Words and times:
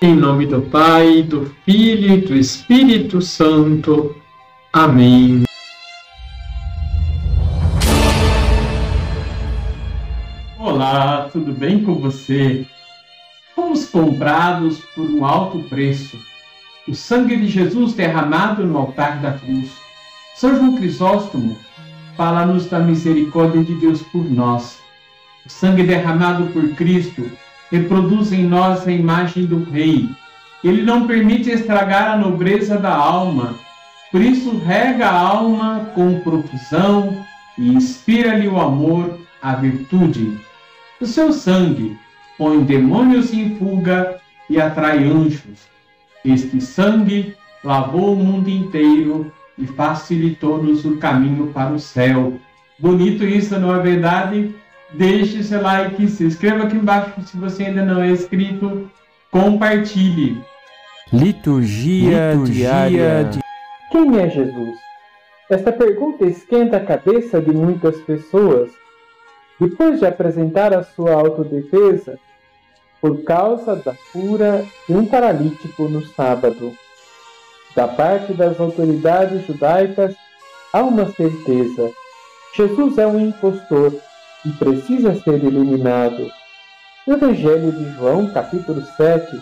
Em 0.00 0.14
nome 0.14 0.46
do 0.46 0.62
Pai, 0.62 1.24
do 1.24 1.52
Filho 1.64 2.14
e 2.14 2.20
do 2.20 2.36
Espírito 2.36 3.20
Santo. 3.20 4.14
Amém. 4.72 5.42
Olá, 10.56 11.28
tudo 11.32 11.52
bem 11.52 11.82
com 11.82 11.96
você? 11.96 12.64
Fomos 13.56 13.86
comprados 13.86 14.78
por 14.94 15.02
um 15.02 15.24
alto 15.24 15.64
preço. 15.64 16.16
O 16.86 16.94
sangue 16.94 17.36
de 17.36 17.48
Jesus 17.48 17.92
derramado 17.94 18.64
no 18.64 18.78
altar 18.78 19.20
da 19.20 19.32
cruz. 19.32 19.68
São 20.36 20.54
João 20.54 20.76
Crisóstomo 20.76 21.58
fala-nos 22.16 22.66
da 22.66 22.78
misericórdia 22.78 23.64
de 23.64 23.74
Deus 23.74 24.00
por 24.02 24.24
nós. 24.30 24.78
O 25.44 25.50
sangue 25.50 25.82
derramado 25.82 26.46
por 26.52 26.68
Cristo 26.76 27.28
reproduz 27.70 28.32
em 28.32 28.44
nós 28.44 28.86
a 28.86 28.92
imagem 28.92 29.44
do 29.46 29.62
Rei. 29.64 30.08
Ele 30.62 30.82
não 30.82 31.06
permite 31.06 31.50
estragar 31.50 32.12
a 32.12 32.16
nobreza 32.16 32.76
da 32.76 32.94
alma, 32.94 33.54
por 34.10 34.20
isso 34.20 34.58
rega 34.58 35.06
a 35.06 35.20
alma 35.20 35.90
com 35.94 36.20
profusão 36.20 37.24
e 37.56 37.68
inspira-lhe 37.68 38.48
o 38.48 38.58
amor, 38.58 39.18
a 39.42 39.54
virtude. 39.54 40.38
O 41.00 41.06
seu 41.06 41.32
sangue 41.32 41.96
põe 42.36 42.62
demônios 42.64 43.32
em 43.32 43.56
fuga 43.56 44.18
e 44.48 44.60
atrai 44.60 45.04
anjos. 45.04 45.68
Este 46.24 46.60
sangue 46.60 47.36
lavou 47.62 48.14
o 48.14 48.16
mundo 48.16 48.48
inteiro 48.48 49.30
e 49.58 49.66
facilitou-nos 49.66 50.84
o 50.84 50.96
caminho 50.96 51.48
para 51.48 51.72
o 51.72 51.78
céu. 51.78 52.38
Bonito 52.78 53.24
isso, 53.24 53.58
não 53.58 53.74
é 53.74 53.80
verdade? 53.80 54.54
Deixe 54.90 55.42
seu 55.42 55.60
like, 55.60 56.08
se 56.08 56.24
inscreva 56.24 56.64
aqui 56.64 56.76
embaixo 56.76 57.20
se 57.22 57.36
você 57.36 57.64
ainda 57.64 57.84
não 57.84 58.02
é 58.02 58.08
inscrito, 58.10 58.90
compartilhe. 59.30 60.42
Liturgia, 61.12 62.32
Liturgia 62.32 62.68
diária. 62.68 63.24
De... 63.24 63.40
Quem 63.90 64.18
é 64.18 64.30
Jesus? 64.30 64.76
Esta 65.50 65.72
pergunta 65.72 66.24
esquenta 66.24 66.78
a 66.78 66.84
cabeça 66.84 67.40
de 67.40 67.50
muitas 67.50 68.00
pessoas. 68.02 68.70
Depois 69.60 69.98
de 69.98 70.06
apresentar 70.06 70.72
a 70.72 70.82
sua 70.82 71.12
autodefesa, 71.12 72.18
por 73.00 73.22
causa 73.24 73.76
da 73.76 73.94
cura 74.12 74.64
de 74.88 74.94
um 74.94 75.04
paralítico 75.04 75.84
no 75.84 76.04
sábado. 76.08 76.72
Da 77.74 77.86
parte 77.86 78.32
das 78.32 78.58
autoridades 78.58 79.46
judaicas, 79.46 80.14
há 80.72 80.82
uma 80.82 81.10
certeza: 81.12 81.90
Jesus 82.54 82.98
é 82.98 83.06
um 83.06 83.20
impostor 83.20 83.94
e 84.44 84.50
precisa 84.50 85.14
ser 85.14 85.44
eliminado. 85.44 86.30
O 87.06 87.12
Evangelho 87.12 87.72
de 87.72 87.90
João, 87.94 88.30
capítulo 88.30 88.82
7, 88.96 89.40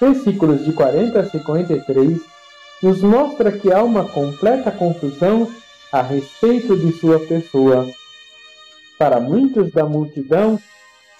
versículos 0.00 0.64
de 0.64 0.72
40 0.72 1.18
a 1.18 1.24
53, 1.24 2.20
nos 2.82 3.02
mostra 3.02 3.50
que 3.52 3.72
há 3.72 3.82
uma 3.82 4.04
completa 4.08 4.70
confusão 4.70 5.50
a 5.92 6.02
respeito 6.02 6.76
de 6.76 6.92
sua 6.92 7.18
pessoa. 7.20 7.86
Para 8.98 9.18
muitos 9.20 9.72
da 9.72 9.84
multidão, 9.84 10.58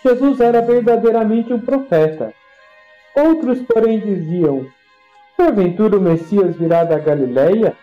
Jesus 0.04 0.40
era 0.40 0.60
verdadeiramente 0.60 1.52
um 1.52 1.60
profeta. 1.60 2.34
Outros, 3.16 3.62
porém, 3.62 4.00
diziam: 4.00 4.66
Porventura 5.36 5.96
o 5.96 6.00
Messias 6.00 6.56
virá 6.56 6.84
da 6.84 6.98
Galileia? 6.98 7.76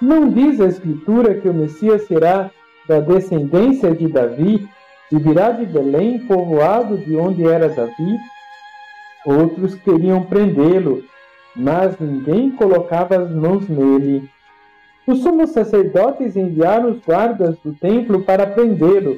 Não 0.00 0.30
diz 0.30 0.60
a 0.60 0.66
Escritura 0.66 1.34
que 1.34 1.48
o 1.48 1.54
Messias 1.54 2.06
será 2.06 2.50
da 2.86 3.00
descendência 3.00 3.94
de 3.94 4.08
Davi 4.08 4.68
e 5.10 5.18
virá 5.18 5.50
de 5.50 5.66
Belém, 5.66 6.18
povoado 6.26 6.96
de 6.98 7.16
onde 7.16 7.46
era 7.46 7.68
Davi? 7.68 8.18
Outros 9.24 9.74
queriam 9.76 10.24
prendê-lo, 10.24 11.04
mas 11.54 11.98
ninguém 11.98 12.50
colocava 12.50 13.16
as 13.16 13.30
mãos 13.30 13.68
nele. 13.68 14.28
Os 15.06 15.22
sumos 15.22 15.50
sacerdotes 15.50 16.36
enviaram 16.36 16.92
os 16.92 17.00
guardas 17.00 17.58
do 17.58 17.74
templo 17.74 18.22
para 18.22 18.46
prendê-lo, 18.46 19.16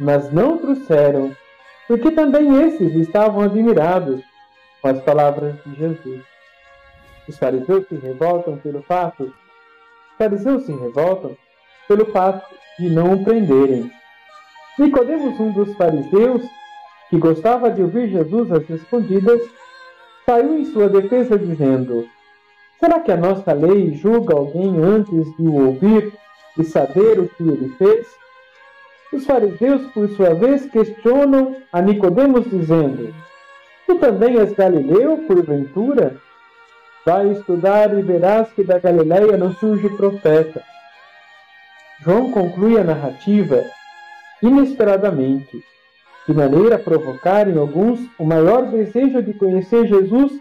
mas 0.00 0.32
não 0.32 0.58
trouxeram, 0.58 1.32
porque 1.86 2.10
também 2.10 2.62
esses 2.64 2.94
estavam 2.94 3.42
admirados 3.42 4.22
com 4.80 4.88
as 4.88 5.00
palavras 5.02 5.54
de 5.64 5.74
Jesus. 5.74 6.22
Os 7.28 7.38
fariseus 7.38 7.86
se 7.88 7.96
revoltam 7.96 8.56
pelo 8.58 8.82
fato, 8.82 9.24
os 9.24 10.16
fariseus 10.16 10.64
se 10.64 10.72
revoltam 10.72 11.36
pelo 11.88 12.06
fato 12.06 12.44
de 12.78 12.90
não 12.90 13.14
o 13.14 13.24
prenderem. 13.24 13.90
Nicodemos, 14.78 15.38
um 15.40 15.52
dos 15.52 15.74
fariseus, 15.76 16.42
que 17.08 17.16
gostava 17.16 17.70
de 17.70 17.82
ouvir 17.82 18.08
Jesus 18.08 18.50
às 18.52 18.68
escondidas, 18.68 19.40
saiu 20.26 20.58
em 20.58 20.64
sua 20.66 20.88
defesa 20.88 21.38
dizendo: 21.38 22.06
Será 22.78 23.00
que 23.00 23.10
a 23.10 23.16
nossa 23.16 23.52
lei 23.52 23.94
julga 23.94 24.34
alguém 24.34 24.76
antes 24.82 25.24
de 25.36 25.42
o 25.42 25.66
ouvir 25.66 26.12
e 26.58 26.64
saber 26.64 27.18
o 27.18 27.28
que 27.28 27.42
ele 27.42 27.74
fez? 27.78 28.06
Os 29.12 29.24
fariseus, 29.24 29.86
por 29.92 30.08
sua 30.10 30.34
vez, 30.34 30.66
questionam 30.66 31.56
a 31.72 31.80
Nicodemos 31.80 32.44
dizendo: 32.50 33.14
Tu 33.86 33.94
também 33.98 34.38
és 34.38 34.52
galileu, 34.52 35.18
porventura? 35.26 36.16
Vai 37.04 37.30
estudar 37.30 37.96
e 37.96 38.02
verás 38.02 38.52
que 38.52 38.64
da 38.64 38.80
Galileia 38.80 39.36
não 39.36 39.54
surge 39.54 39.88
profeta. 39.90 40.62
João 42.02 42.30
conclui 42.30 42.78
a 42.78 42.84
narrativa 42.84 43.64
inesperadamente, 44.42 45.62
de 46.26 46.34
maneira 46.34 46.76
a 46.76 46.78
provocar 46.78 47.48
em 47.48 47.58
alguns 47.58 48.00
o 48.18 48.24
maior 48.24 48.66
desejo 48.70 49.22
de 49.22 49.32
conhecer 49.32 49.86
Jesus 49.86 50.32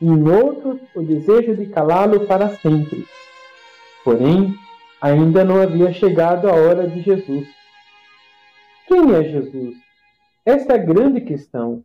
e 0.00 0.06
em 0.06 0.28
outros 0.28 0.80
o 0.94 1.02
desejo 1.02 1.56
de 1.56 1.66
calá-lo 1.66 2.26
para 2.26 2.48
sempre. 2.56 3.06
Porém, 4.04 4.54
ainda 5.00 5.44
não 5.44 5.62
havia 5.62 5.92
chegado 5.92 6.48
a 6.48 6.52
hora 6.52 6.88
de 6.88 7.00
Jesus. 7.02 7.48
Quem 8.86 9.14
é 9.14 9.22
Jesus? 9.22 9.76
Esta 10.44 10.72
é 10.72 10.76
a 10.76 10.84
grande 10.84 11.20
questão. 11.20 11.84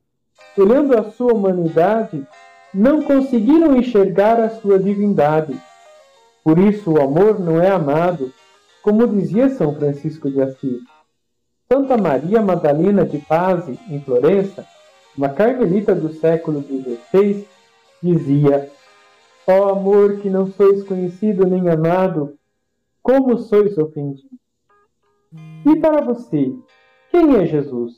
Olhando 0.58 0.98
a 0.98 1.12
sua 1.12 1.34
humanidade, 1.34 2.26
não 2.74 3.04
conseguiram 3.04 3.76
enxergar 3.78 4.40
a 4.40 4.50
sua 4.50 4.78
divindade. 4.78 5.56
Por 6.44 6.58
isso, 6.60 6.92
o 6.92 7.02
amor 7.02 7.40
não 7.40 7.62
é 7.62 7.70
amado, 7.70 8.34
como 8.88 9.06
dizia 9.06 9.50
São 9.50 9.76
Francisco 9.76 10.32
de 10.32 10.42
Assis. 10.42 10.82
Santa 11.70 11.98
Maria 11.98 12.42
Madalena 12.42 13.06
de 13.06 13.18
Paz, 13.18 13.68
em 13.68 14.00
Florença, 14.00 14.66
uma 15.18 15.28
carmelita 15.28 15.94
do 15.94 16.14
século 16.14 16.64
XVI, 16.64 17.46
dizia: 18.02 18.72
Ó 19.46 19.60
oh 19.60 19.70
amor 19.74 20.22
que 20.22 20.30
não 20.30 20.48
sois 20.54 20.86
conhecido 20.86 21.46
nem 21.46 21.68
amado, 21.68 22.38
como 23.04 23.38
sois 23.38 23.78
ofendido. 23.78 24.30
E 25.66 25.76
para 25.82 26.00
você, 26.00 26.56
quem 27.12 27.36
é 27.36 27.46
Jesus? 27.46 27.98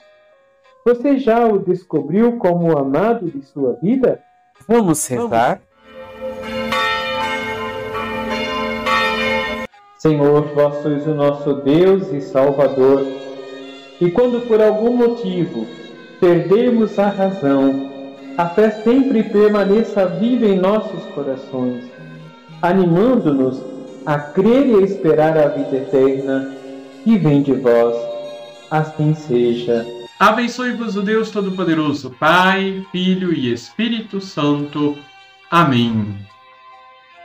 Você 0.83 1.19
já 1.19 1.45
o 1.45 1.59
descobriu 1.59 2.39
como 2.39 2.73
o 2.73 2.77
amado 2.79 3.29
de 3.29 3.43
sua 3.43 3.73
vida? 3.73 4.23
Vamos 4.67 5.05
rezar? 5.05 5.61
Senhor, 9.99 10.53
vós 10.55 10.81
sois 10.81 11.05
o 11.05 11.13
nosso 11.13 11.55
Deus 11.55 12.09
e 12.13 12.21
Salvador. 12.21 13.05
E 13.99 14.09
quando 14.09 14.47
por 14.47 14.61
algum 14.61 14.95
motivo 14.95 15.67
perdermos 16.21 16.97
a 16.97 17.09
razão, 17.09 17.91
a 18.37 18.47
fé 18.47 18.71
sempre 18.71 19.23
permaneça 19.23 20.05
viva 20.05 20.45
em 20.45 20.57
nossos 20.57 21.03
corações, 21.13 21.83
animando-nos 22.61 23.61
a 24.05 24.17
crer 24.17 24.67
e 24.67 24.75
a 24.75 24.81
esperar 24.85 25.37
a 25.37 25.49
vida 25.49 25.75
eterna 25.75 26.55
que 27.03 27.17
vem 27.17 27.41
de 27.41 27.51
vós. 27.51 27.93
Assim 28.71 29.13
seja. 29.13 29.85
Abençoe-vos 30.17 30.95
o 30.95 31.01
Deus 31.01 31.29
Todo-Poderoso, 31.29 32.15
Pai, 32.17 32.85
Filho 32.93 33.33
e 33.33 33.51
Espírito 33.51 34.21
Santo. 34.21 34.97
Amém. 35.51 36.15